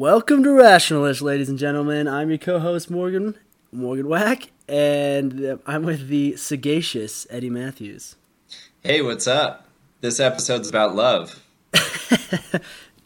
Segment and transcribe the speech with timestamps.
[0.00, 2.08] Welcome to Rationalish, ladies and gentlemen.
[2.08, 3.36] I'm your co-host Morgan
[3.70, 8.16] Morgan Wack, and uh, I'm with the sagacious Eddie Matthews.
[8.82, 9.66] Hey, what's up?
[10.00, 11.42] This episode's about love.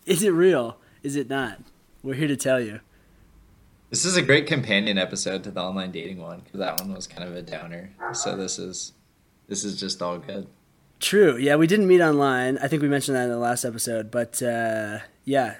[0.06, 0.76] Is it real?
[1.02, 1.58] Is it not?
[2.04, 2.79] We're here to tell you.
[3.90, 7.08] This is a great companion episode to the online dating one because that one was
[7.08, 7.90] kind of a downer.
[8.12, 8.92] So this is
[9.48, 10.46] this is just all good.
[11.00, 11.36] True.
[11.38, 12.56] Yeah, we didn't meet online.
[12.58, 15.56] I think we mentioned that in the last episode, but uh, yeah,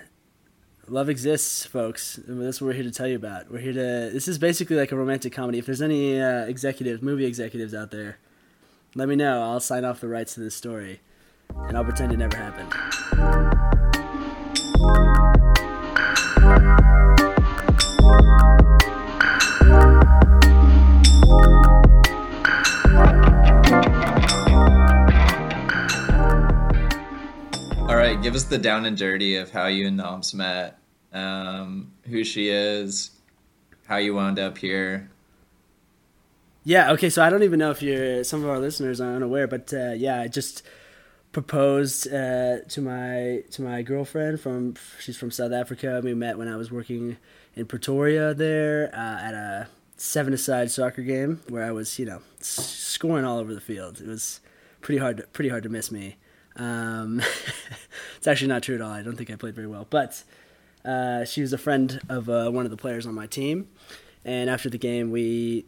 [0.89, 2.18] love exists, folks.
[2.27, 3.50] That's what we're here to tell you about.
[3.50, 4.11] We're here to.
[4.13, 5.59] This is basically like a romantic comedy.
[5.59, 8.18] If there's any uh, executives, movie executives out there,
[8.95, 9.43] let me know.
[9.43, 11.00] I'll sign off the rights to this story,
[11.54, 13.64] and I'll pretend it never happened.
[28.04, 30.79] Right, give us the down and dirty of how you and Noms met,
[31.14, 33.12] um, who she is,
[33.86, 35.11] how you wound up here.
[36.64, 36.92] Yeah.
[36.92, 37.09] Okay.
[37.09, 39.92] So I don't even know if you're some of our listeners are unaware, but uh,
[39.92, 40.62] yeah, I just
[41.33, 46.01] proposed uh, to my to my girlfriend from she's from South Africa.
[46.05, 47.17] We met when I was working
[47.55, 53.25] in Pretoria there uh, at a seven-a-side soccer game where I was, you know, scoring
[53.25, 54.01] all over the field.
[54.01, 54.41] It was
[54.81, 56.17] pretty hard, to, pretty hard to miss me.
[56.57, 57.23] Um,
[58.25, 58.91] it's actually not true at all.
[58.91, 60.25] I don't think I played very well, but
[60.83, 63.69] uh, she was a friend of uh, one of the players on my team,
[64.25, 65.67] and after the game, we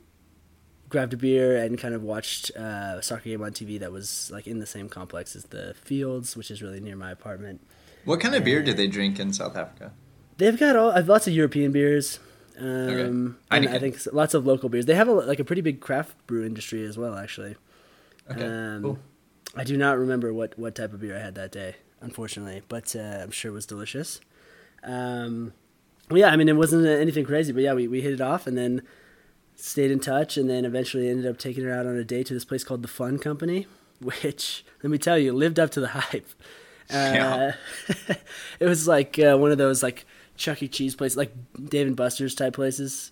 [0.88, 4.30] grabbed a beer and kind of watched uh, a soccer game on TV that was
[4.32, 7.60] like in the same complex as the Fields, which is really near my apartment.
[8.06, 9.92] What kind of beer do they drink in South Africa?
[10.38, 12.20] They've got all I've lots of European beers.
[12.58, 14.86] Um, I and I think lots of local beers.
[14.86, 17.56] They have a, like a pretty big craft brew industry as well, actually.
[18.30, 18.98] Okay, Um, cool.
[19.54, 22.94] I do not remember what, what type of beer I had that day, unfortunately, but
[22.96, 24.20] uh, I'm sure it was delicious.
[24.82, 25.52] Um,
[26.10, 28.46] well, yeah, I mean, it wasn't anything crazy, but yeah, we, we hit it off
[28.46, 28.82] and then
[29.56, 32.34] stayed in touch and then eventually ended up taking her out on a date to
[32.34, 33.66] this place called The Fun Company,
[34.00, 36.28] which, let me tell you, lived up to the hype.
[36.88, 37.52] Uh,
[38.60, 40.68] it was like uh, one of those like Chuck E.
[40.68, 41.32] Cheese places, like
[41.64, 43.10] Dave and Buster's type places,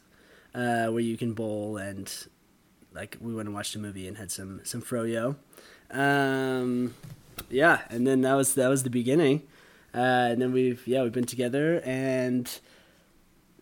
[0.55, 2.13] uh, where you can bowl and
[2.95, 5.35] like we went and watched a movie and had some some froyo.
[5.91, 6.95] Um,
[7.51, 9.43] yeah, and then that was that was the beginning,
[9.95, 12.51] uh, and then we've yeah we've been together, and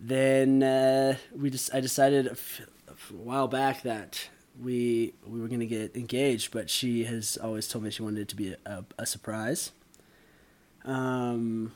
[0.01, 4.29] then uh, we just I decided a, f- a while back that
[4.61, 8.29] we we were gonna get engaged, but she has always told me she wanted it
[8.29, 9.73] to be a, a, a surprise.
[10.85, 11.73] Um,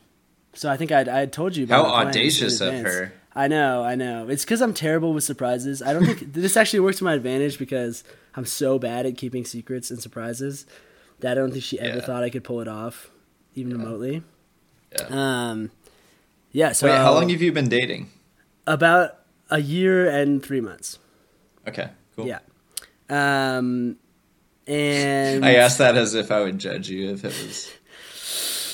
[0.55, 2.75] so I think I'd I had told you about How the plans in audacious of
[2.75, 3.13] her.
[3.35, 4.29] I know, I know.
[4.29, 5.83] It's because I'm terrible with surprises.
[5.83, 8.03] I don't think this actually works to my advantage because
[8.35, 10.65] I'm so bad at keeping secrets and surprises
[11.21, 12.05] that I don't think she ever Yeah.
[12.05, 13.11] thought I could pull it off,
[13.55, 14.23] even remotely.
[14.93, 15.07] Yeah.
[15.51, 15.71] Um,
[16.53, 16.73] yeah.
[16.73, 18.11] So Wait, how long have you been dating?
[18.67, 19.19] about
[19.49, 20.99] a year and three months.
[21.69, 22.27] Okay, cool.
[22.27, 22.41] Yeah.
[23.09, 23.97] Um,
[24.67, 27.71] and I asked that as if I would judge you if it was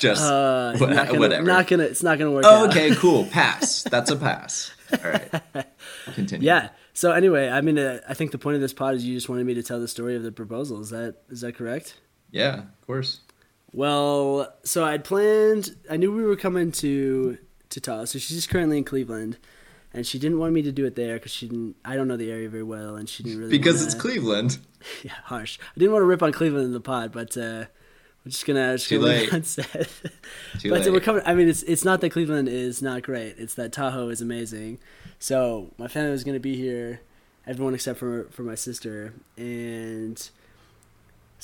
[0.00, 1.42] just uh, not gonna, whatever.
[1.47, 1.84] Not gonna.
[1.84, 2.44] It's not gonna work.
[2.47, 2.70] oh, out.
[2.70, 3.24] okay, cool.
[3.26, 3.82] Pass.
[3.82, 4.72] That's a pass.
[4.92, 5.66] All right.
[6.14, 6.47] Continue.
[6.47, 6.70] Yeah.
[6.94, 9.28] So anyway, I mean, uh, I think the point of this pod is you just
[9.28, 10.80] wanted me to tell the story of the proposal.
[10.80, 11.98] Is that is that correct?
[12.32, 13.20] Yeah, of course.
[13.72, 15.76] Well, so I'd planned.
[15.91, 17.38] I knew we were coming to
[17.70, 18.04] to Tahoe.
[18.06, 19.38] So she's just currently in Cleveland,
[19.94, 21.76] and she didn't want me to do it there because she didn't.
[21.84, 24.59] I don't know the area very well, and she didn't really Because wanna- it's Cleveland.
[25.04, 25.60] Yeah, harsh.
[25.62, 27.66] I didn't want to rip on Cleveland in the pod, but uh,
[28.25, 29.28] we're just gonna just Too gonna late.
[29.28, 29.88] it unsaid.
[30.59, 30.92] Too but late.
[30.92, 31.22] we're coming.
[31.25, 33.37] I mean, it's it's not that Cleveland is not great.
[33.38, 34.81] It's that Tahoe is amazing.
[35.21, 37.00] So my family was gonna be here,
[37.47, 40.28] everyone except for for my sister, and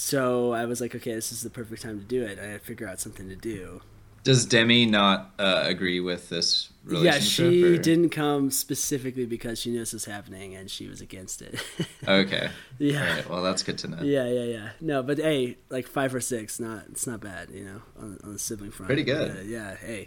[0.00, 2.38] so I was like, okay, this is the perfect time to do it.
[2.38, 3.80] I had to figure out something to do.
[4.22, 7.44] Does Demi not uh, agree with this relationship?
[7.46, 11.00] Yeah, she or- didn't come specifically because she knew this was happening and she was
[11.00, 11.60] against it.
[12.06, 12.48] Okay.
[12.78, 13.16] yeah.
[13.16, 13.28] Right.
[13.28, 14.02] Well, that's good to know.
[14.02, 14.68] Yeah, yeah, yeah.
[14.80, 18.32] No, but hey, like five or six, not it's not bad, you know, on, on
[18.34, 18.86] the sibling front.
[18.86, 19.46] Pretty good.
[19.46, 20.06] Yeah, yeah, hey,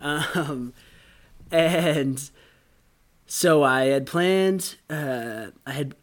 [0.00, 0.72] um,
[1.50, 2.30] and
[3.26, 4.76] so I had planned.
[4.88, 5.94] Uh, I had,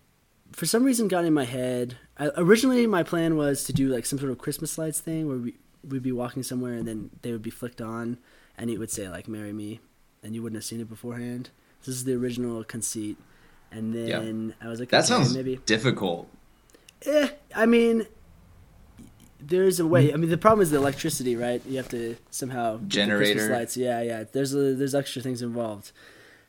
[0.51, 1.97] for some reason, got in my head.
[2.19, 5.37] I, originally, my plan was to do like some sort of Christmas lights thing where
[5.37, 5.55] we
[5.87, 8.17] we'd be walking somewhere and then they would be flicked on,
[8.57, 9.79] and it would say like "Marry Me,"
[10.21, 11.49] and you wouldn't have seen it beforehand.
[11.85, 13.17] This is the original conceit.
[13.71, 16.27] And then I was like, That okay, sounds maybe difficult.
[17.05, 18.07] Eh, I mean,
[19.39, 20.11] there's a way.
[20.13, 21.61] I mean, the problem is the electricity, right?
[21.65, 23.49] You have to somehow Generator.
[23.49, 23.77] Lights.
[23.77, 24.23] Yeah, yeah.
[24.31, 25.91] There's a, there's extra things involved,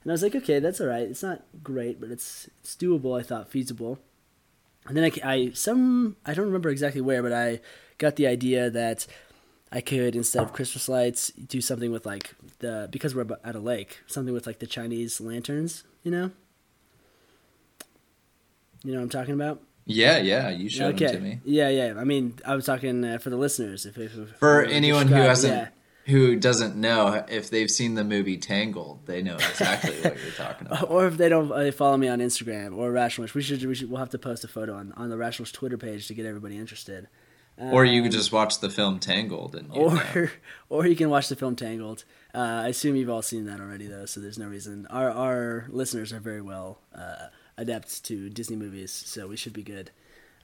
[0.02, 1.02] and I was like, okay, that's all right.
[1.02, 3.19] It's not great, but it's it's doable.
[3.19, 3.99] I thought feasible.
[4.87, 7.61] And then I, I some I don't remember exactly where, but I
[7.99, 9.06] got the idea that
[9.73, 13.61] I could instead of Christmas lights do something with like the because we're at a
[13.61, 16.31] lake, something with like the Chinese lanterns, you know.
[18.82, 19.61] You know what I'm talking about?
[19.85, 21.06] Yeah, yeah, you showed okay.
[21.06, 21.41] them to me.
[21.44, 21.94] Yeah, yeah.
[21.99, 23.87] I mean, I was talking uh, for the listeners.
[23.87, 25.69] If, if, if For anyone who hasn't, yeah.
[26.06, 30.67] Who doesn't know, if they've seen the movie Tangled, they know exactly what you're talking
[30.70, 30.91] about.
[30.91, 33.91] or if they don't uh, follow me on Instagram or Rationalish, we should we should
[33.91, 36.56] we'll have to post a photo on on the Rationalish Twitter page to get everybody
[36.56, 37.08] interested.
[37.58, 40.29] Or you could just watch the film Tangled and you or know.
[40.70, 42.05] or you can watch the film Tangled.
[42.35, 44.87] Uh, I assume you've all seen that already, though, so there's no reason.
[44.88, 47.26] Our our listeners are very well uh,
[47.58, 49.91] adept to Disney movies, so we should be good.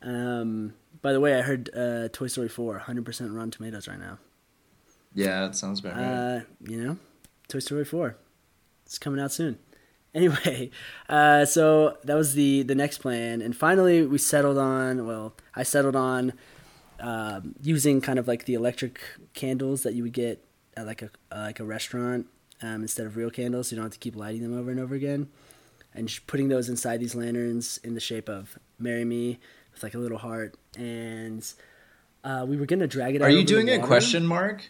[0.02, 4.19] Um, by the way, I heard uh, Toy Story 4 100% Rotten Tomatoes right now.
[5.16, 6.04] Yeah, that sounds about right.
[6.04, 6.98] Uh, you know,
[7.48, 8.16] Toy Story 4.
[8.84, 9.58] It's coming out soon.
[10.14, 10.70] Anyway,
[11.10, 15.06] uh, so that was the the next plan, and finally we settled on.
[15.06, 16.32] Well, I settled on
[17.00, 18.98] um, using kind of like the electric
[19.34, 20.42] candles that you would get
[20.74, 22.28] at like a uh, like a restaurant
[22.62, 23.68] um, instead of real candles.
[23.68, 25.28] So you don't have to keep lighting them over and over again,
[25.92, 29.38] and just putting those inside these lanterns in the shape of "Marry Me"
[29.74, 31.46] with like a little heart, and
[32.24, 33.20] uh, we were gonna drag it.
[33.20, 34.66] out Are you doing a question mark,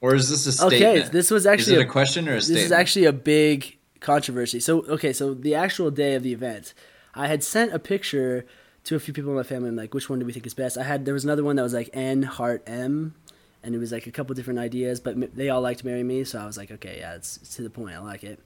[0.00, 0.82] or is this a statement?
[1.04, 2.66] Okay, this was actually a- a question or a this statement?
[2.66, 4.60] is actually a big controversy.
[4.60, 6.74] So okay, so the actual day of the event,
[7.14, 8.44] I had sent a picture
[8.84, 9.68] to a few people in my family.
[9.68, 10.78] I'm like, which one do we think is best?
[10.78, 13.14] I had there was another one that was like N heart M,
[13.62, 16.38] and it was like a couple different ideas, but they all liked "Marry Me," so
[16.38, 17.94] I was like, okay, yeah, it's, it's to the point.
[17.96, 18.38] I like it.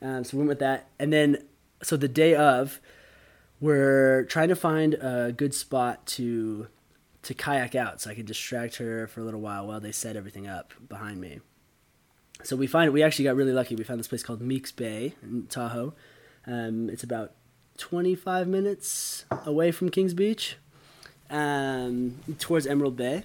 [0.00, 1.38] Um, so we went with that, and then
[1.82, 2.80] so the day of,
[3.60, 6.68] we're trying to find a good spot to
[7.22, 10.16] to kayak out, so I could distract her for a little while while they set
[10.16, 11.40] everything up behind me.
[12.42, 13.76] So we find we actually got really lucky.
[13.76, 15.94] We found this place called Meeks Bay in Tahoe.
[16.46, 17.32] Um, it's about
[17.78, 20.56] 25 minutes away from Kings Beach,
[21.30, 23.24] um, towards Emerald Bay.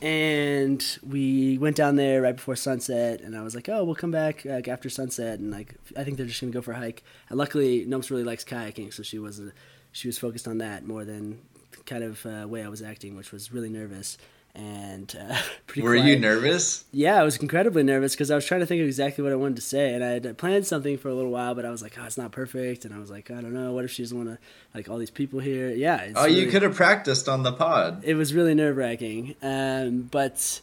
[0.00, 4.10] And we went down there right before sunset, and I was like, "Oh, we'll come
[4.10, 7.04] back like after sunset." And like, I think they're just gonna go for a hike.
[7.28, 9.50] And luckily, Nomes really likes kayaking, so she was uh,
[9.92, 11.42] she was focused on that more than
[11.86, 14.18] kind of uh, way I was acting, which was really nervous
[14.54, 15.36] and uh,
[15.66, 15.82] pretty.
[15.82, 16.84] Were you nervous?
[16.92, 19.36] Yeah, I was incredibly nervous because I was trying to think of exactly what I
[19.36, 21.82] wanted to say, and I had planned something for a little while, but I was
[21.82, 23.72] like, "Oh, it's not perfect," and I was like, "I don't know.
[23.72, 24.38] What if she doesn't want to
[24.74, 26.02] like all these people here?" Yeah.
[26.02, 28.02] It's Oh, you could have practiced on the pod.
[28.04, 30.60] It was really nerve wracking, um, but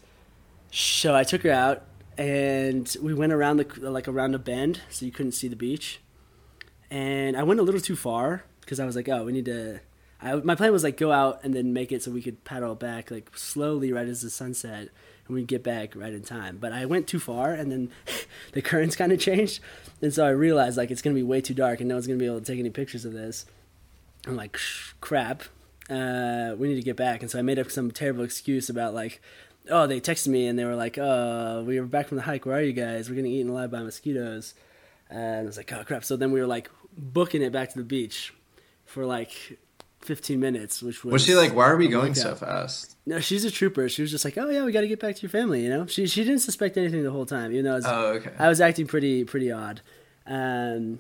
[0.72, 1.84] so I took her out,
[2.18, 6.02] and we went around the like around a bend, so you couldn't see the beach,
[6.92, 9.80] and I went a little too far because I was like, "Oh, we need to."
[10.22, 12.74] I, my plan was like go out and then make it so we could paddle
[12.75, 14.90] back like slowly right as the sun set
[15.28, 16.58] and we'd get back right in time.
[16.58, 17.92] But I went too far and then
[18.54, 19.60] the currents kind of changed.
[20.02, 22.08] And so I realized like it's going to be way too dark and no one's
[22.08, 23.46] going to be able to take any pictures of this.
[24.25, 25.44] I'm like, "Shh, crap.
[25.90, 27.22] Uh, we need to get back.
[27.22, 29.22] And so I made up some terrible excuse about like,
[29.70, 32.46] oh, they texted me and they were like, oh, we were back from the hike.
[32.46, 33.10] Where are you guys?
[33.10, 34.54] We're getting eaten alive by mosquitoes.
[35.10, 36.04] and I was like, oh, crap.
[36.04, 38.34] So then we were like booking it back to the beach
[38.86, 39.60] for like
[40.07, 41.12] 15 minutes, which was.
[41.12, 43.88] Was she like, "Why are we going so fast?" No, she's a trooper.
[43.88, 45.69] She was just like, oh, yeah, we got to get back to your family, you
[45.69, 45.86] know?
[45.86, 48.31] She, she didn't suspect anything the whole time, even though I was, Oh, okay.
[48.38, 49.80] I was acting pretty pretty odd.
[50.25, 51.00] Um,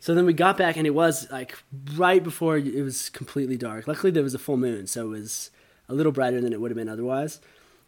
[0.00, 1.56] so then we got back, and it was like
[1.94, 3.86] right before it was completely dark.
[3.86, 5.50] Luckily, there was a full moon, so it was
[5.88, 7.40] a little brighter than it would have been otherwise.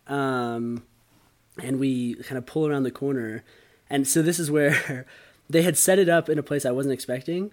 [0.07, 0.85] Um,
[1.61, 3.43] and we kind of pull around the corner,
[3.91, 5.07] and so this is where
[5.51, 7.53] they had set it up in a place I wasn't expecting,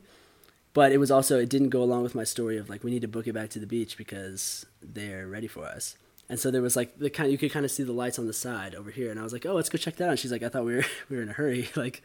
[0.74, 3.02] but it was also it didn't go along with my story of like we need
[3.02, 5.96] to book it back to the beach because they're ready for us.
[6.30, 8.28] And so there was like the kind you could kind of see the lights on
[8.28, 10.10] the side over here, and I was like, oh, let's go check that out.
[10.12, 12.02] And she's like, I thought we were we were in a hurry, like.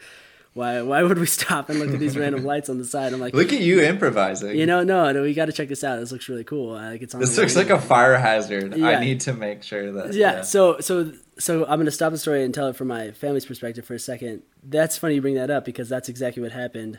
[0.54, 3.12] Why, why would we stop and look at these random lights on the side?
[3.12, 4.56] I'm like, Look at you improvising.
[4.58, 6.00] you know, no, no, we got to check this out.
[6.00, 6.72] This looks really cool.
[6.72, 7.20] Like it's on.
[7.20, 8.75] this looks like a fire hazard.
[8.75, 8.88] Yeah.
[8.88, 10.14] I need to make sure that.
[10.14, 13.44] yeah, So so so I'm gonna stop the story and tell it from my family's
[13.44, 14.42] perspective for a second.
[14.64, 16.98] That's funny you bring that up because that's exactly what happened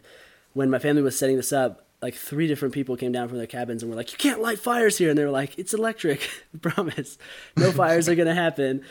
[0.53, 1.86] when my family was setting this up.
[2.01, 4.58] Like three different people came down from their cabins and were like, "You can't light
[4.60, 6.29] fires here," and they were like, "It's electric,
[6.62, 7.18] promise.
[7.58, 8.84] No fires are gonna happen."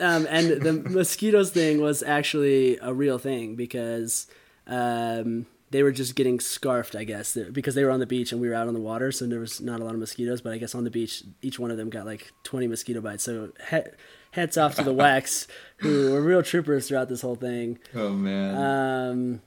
[0.00, 4.26] Um, and the mosquitoes thing was actually a real thing because
[4.66, 8.40] um, they were just getting scarfed, I guess, because they were on the beach and
[8.40, 10.40] we were out on the water, so there was not a lot of mosquitoes.
[10.40, 13.24] But I guess on the beach, each one of them got like 20 mosquito bites.
[13.24, 13.80] So he-
[14.32, 15.46] hats off to the Wacks,
[15.78, 17.78] who were real troopers throughout this whole thing.
[17.94, 18.56] Oh man.
[18.56, 19.40] Um,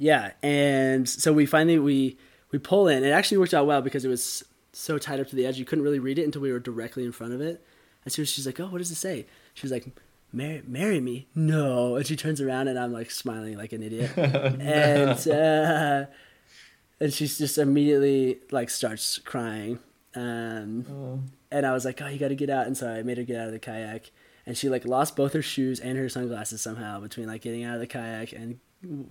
[0.00, 2.16] yeah, and so we finally we
[2.50, 3.04] we pull in.
[3.04, 4.42] It actually worked out well because it was
[4.72, 7.04] so tied up to the edge you couldn't really read it until we were directly
[7.04, 7.64] in front of it.
[8.04, 9.86] And as she's like, "Oh, what does it say?" She was like,
[10.32, 14.10] "Marry, marry me." No, and she turns around and I'm like smiling like an idiot,
[14.16, 16.06] and uh,
[16.98, 19.78] and she's just immediately like starts crying.
[20.14, 21.20] Um, Oh.
[21.52, 23.24] and I was like, "Oh, you got to get out!" And so I made her
[23.24, 24.10] get out of the kayak.
[24.46, 27.74] and she like lost both her shoes and her sunglasses somehow between like getting out
[27.74, 28.58] of the kayak and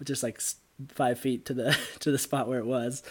[0.04, 0.42] just like
[0.90, 3.04] five feet to the to the spot where it was.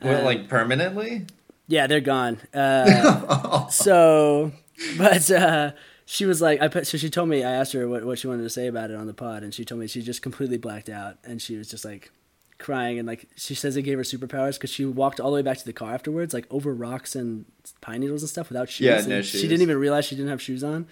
[0.00, 1.26] What, Um, like permanently?
[1.66, 2.38] yeah, they're gone.
[2.54, 4.52] Uh, so,
[4.98, 5.72] but uh,
[6.04, 6.86] she was like, I put.
[6.86, 7.42] So she told me.
[7.42, 9.52] I asked her what what she wanted to say about it on the pod, and
[9.54, 12.10] she told me she just completely blacked out, and she was just like
[12.58, 15.42] crying, and like she says it gave her superpowers because she walked all the way
[15.42, 17.44] back to the car afterwards, like over rocks and
[17.80, 18.86] pine needles and stuff without shoes.
[18.86, 20.86] Yeah, and no She didn't even realize she didn't have shoes on.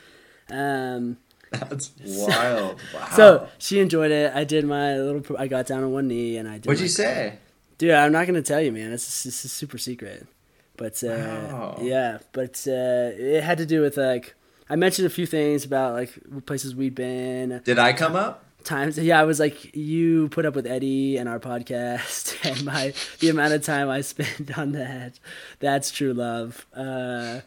[0.51, 1.19] Um,
[1.53, 2.81] That's wild.
[2.95, 3.09] Wow.
[3.15, 4.33] so she enjoyed it.
[4.35, 5.37] I did my little.
[5.39, 6.67] I got down on one knee and I did.
[6.67, 7.39] what'd you say?
[7.79, 8.93] Dude, I'm not gonna tell you, man.
[8.93, 10.27] It's it's a super secret.
[10.77, 11.79] But uh, Wow.
[11.81, 14.35] yeah, but uh, it had to do with like
[14.71, 16.13] I mentioned a few things about like
[16.47, 18.45] places we'd been, Did I come up?
[18.65, 18.97] times.
[18.97, 23.29] Yeah, I was like, you put up with Eddie and our podcast, and my the
[23.29, 25.19] amount of time I spent on that.
[25.59, 26.65] That's true love.
[26.75, 27.41] Uh,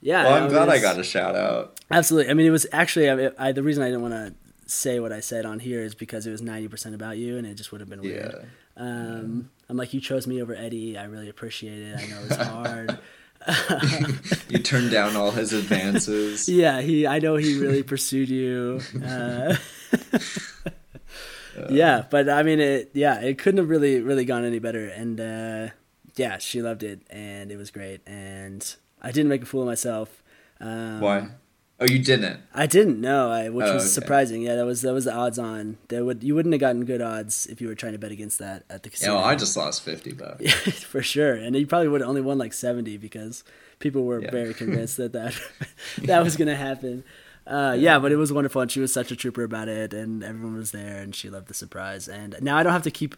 [0.00, 1.80] yeah, Well, I'm it glad I got a shout out.
[1.90, 2.30] Absolutely.
[2.30, 4.34] I mean, it was actually I, I, the reason I didn't want to
[4.66, 7.46] say what I said on here is because it was ninety percent about you, and
[7.46, 8.34] it just would have been weird.
[8.34, 8.82] Yeah.
[8.82, 10.98] Um, I'm like, you chose me over Eddie.
[10.98, 11.98] I really appreciate it.
[11.98, 12.98] I know it's hard.
[14.48, 16.48] You turned down all his advances.
[16.48, 17.06] yeah, he.
[17.06, 18.80] I know he really pursued you.
[19.04, 19.56] Uh,
[21.68, 22.90] yeah, but I mean, it.
[22.94, 24.88] Yeah, it couldn't have really, really gone any better.
[24.88, 25.68] And uh,
[26.16, 28.00] yeah, she loved it, and it was great.
[28.06, 30.22] And I didn't make a fool of myself.
[30.60, 31.28] Um, Why?
[31.78, 32.40] Oh, you didn't.
[32.54, 33.90] I didn't know, I, which Oh, was okay.
[33.90, 34.40] surprising.
[34.42, 35.76] Yeah, that was that was the odds on.
[35.88, 38.38] That would you wouldn't have gotten good odds if you were trying to bet against
[38.38, 39.14] that at the Yeah, casino.
[39.16, 40.50] well, I just lost fifty bucks.
[40.84, 43.44] for sure, and you probably would have only won like seventy because
[43.78, 44.30] people were Yeah.
[44.30, 45.38] very convinced that that
[46.04, 47.04] that was gonna happen.
[47.46, 50.24] Uh, yeah, but it was wonderful, and she was such a trooper about it, and
[50.24, 52.08] everyone was there, and she loved the surprise.
[52.08, 53.14] And now I don't have to keep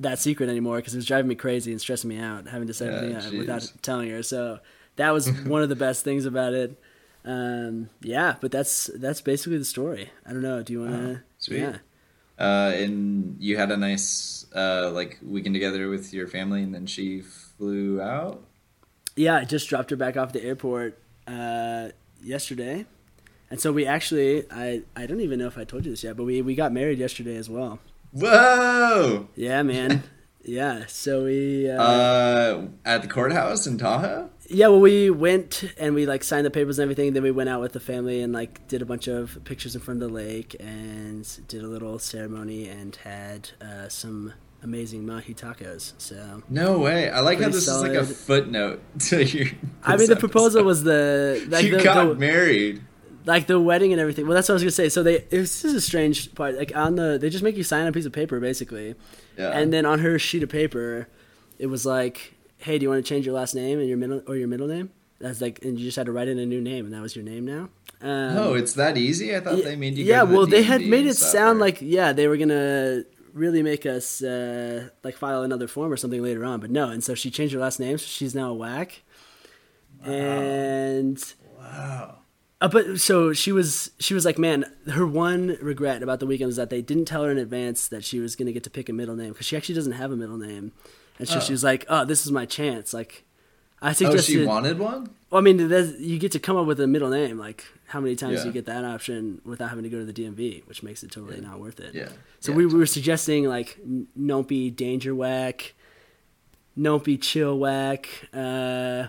[0.00, 2.74] that secret anymore because it was driving me crazy and stressing me out having to
[2.74, 4.22] say Yeah, everything out without telling her.
[4.22, 4.58] So
[4.96, 6.80] that was one of the best things about it.
[7.24, 10.10] Um, yeah, but that's that's basically the story.
[10.26, 10.62] I don't know.
[10.62, 11.14] Do you want to?
[11.14, 11.60] Oh, sweet.
[11.60, 11.78] Yeah.
[12.38, 16.86] Uh, and you had a nice uh, like weekend together with your family, and then
[16.86, 18.42] she flew out.
[19.14, 21.90] Yeah, I just dropped her back off the airport uh,
[22.22, 22.86] yesterday,
[23.50, 26.16] and so we actually I I don't even know if I told you this yet,
[26.16, 27.78] but we we got married yesterday as well.
[28.12, 29.28] Whoa!
[29.36, 30.02] Yeah, man.
[30.44, 34.30] Yeah, so we uh, Uh, at the courthouse in Tahoe.
[34.48, 37.12] yeah, well we went and we like signed the papers and everything.
[37.12, 39.80] Then we went out with the family and like did a bunch of pictures in
[39.80, 44.32] front of the lake and did a little ceremony and had uh, some
[44.62, 45.92] amazing mahi tacos.
[45.98, 47.08] So No way!
[47.10, 49.46] I like how this is like a footnote to your.
[49.84, 52.82] I mean, the proposal was the like you the, got the, married.
[53.24, 54.26] Like the wedding and everything.
[54.26, 54.88] Well, that's what I was gonna say.
[54.88, 56.56] So they this is a strange part.
[56.56, 58.94] Like on the they just make you sign a piece of paper basically,
[59.38, 59.50] Yeah.
[59.50, 61.08] and then on her sheet of paper,
[61.58, 64.22] it was like, hey, do you want to change your last name and your middle
[64.26, 64.90] or your middle name?
[65.20, 67.14] That's like, and you just had to write in a new name, and that was
[67.14, 67.68] your name now.
[68.00, 69.36] Um, oh, it's that easy.
[69.36, 70.04] I thought they made you.
[70.04, 73.62] yeah, to the well, they had made it sound like yeah they were gonna really
[73.62, 76.88] make us uh, like file another form or something later on, but no.
[76.88, 77.98] And so she changed her last name.
[77.98, 79.02] So she's now a Wack.
[80.04, 81.22] And
[81.58, 82.18] Wow.
[82.62, 86.46] Uh, but so she was she was like, man, her one regret about the weekend
[86.46, 88.88] was that they didn't tell her in advance that she was gonna get to pick
[88.88, 90.70] a middle name because she actually doesn't have a middle name,
[91.18, 91.40] and so Oh.
[91.40, 92.94] she was like, oh, this is my chance.
[92.94, 93.24] Like,
[93.82, 94.32] I Oh, suggested.
[94.32, 95.10] she wanted one.
[95.28, 95.58] well, I mean,
[95.98, 97.36] you get to come up with a middle name.
[97.36, 100.12] Like, how many times do you get that option without having to go to the
[100.12, 101.94] DMV, which makes it totally not worth it.
[101.94, 102.10] Yeah.
[102.38, 103.78] So Yeah, we, we were suggesting like
[104.14, 105.74] Nompy Danger Wack,
[106.76, 109.08] Nompy Chill Wack, uh,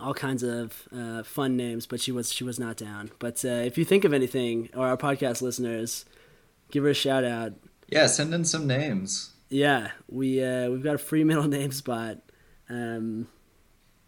[0.00, 3.10] all kinds of uh, fun names, but she was she was not down.
[3.18, 6.04] But uh, if you think of anything, or our podcast listeners,
[6.70, 7.52] give her a shout out.
[7.88, 9.30] Yeah, send in some names.
[9.50, 12.18] Yeah, we uh, we've got a free middle name spot.
[12.68, 13.28] Um,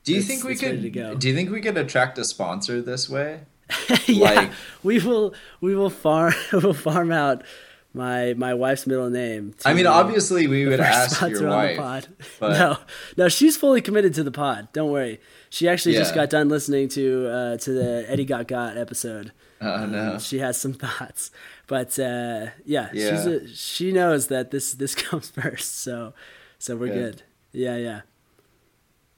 [0.04, 0.92] Do you think we could?
[0.92, 1.14] go.
[1.14, 3.40] Do you think we could attract a sponsor this way?
[4.06, 4.50] yeah, Like-
[4.82, 7.42] we will we will farm we'll farm out
[7.96, 9.54] my my wife's middle name.
[9.64, 11.76] I mean, obviously, we would ask your wife.
[11.78, 12.06] pod.
[12.38, 12.76] but- No,
[13.16, 14.68] no, she's fully committed to the pod.
[14.72, 15.18] Don't worry.
[15.50, 19.32] She actually just got done listening to uh, to the Eddie Got Got episode.
[19.58, 20.18] Oh Um, no.
[20.18, 21.30] she has some thoughts,
[21.66, 23.26] but uh, yeah, she's Yeah.
[23.26, 25.80] a, she knows that this this comes first.
[25.80, 26.12] So
[26.58, 26.94] so we're Good.
[27.16, 27.22] good.
[27.52, 28.00] Yeah, yeah.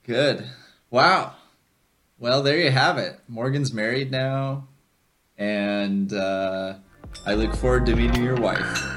[0.04, 0.46] Good.
[0.90, 1.34] Wow.
[2.20, 3.18] Well, there you have it.
[3.26, 4.68] Morgan's married now,
[5.36, 6.74] and uh,
[7.26, 8.96] I look forward to meeting your wife.